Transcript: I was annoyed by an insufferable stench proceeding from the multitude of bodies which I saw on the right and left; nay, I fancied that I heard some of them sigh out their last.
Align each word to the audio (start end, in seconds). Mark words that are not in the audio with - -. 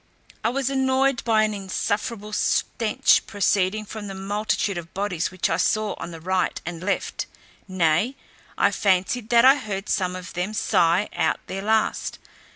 I 0.43 0.49
was 0.49 0.71
annoyed 0.71 1.23
by 1.23 1.43
an 1.43 1.53
insufferable 1.53 2.33
stench 2.33 3.23
proceeding 3.27 3.85
from 3.85 4.07
the 4.07 4.15
multitude 4.15 4.79
of 4.79 4.95
bodies 4.95 5.29
which 5.29 5.47
I 5.47 5.57
saw 5.57 5.93
on 5.99 6.09
the 6.09 6.19
right 6.19 6.59
and 6.65 6.81
left; 6.81 7.27
nay, 7.67 8.15
I 8.57 8.71
fancied 8.71 9.29
that 9.29 9.45
I 9.45 9.57
heard 9.57 9.87
some 9.89 10.15
of 10.15 10.33
them 10.33 10.55
sigh 10.55 11.07
out 11.13 11.39
their 11.45 11.61
last. 11.61 12.17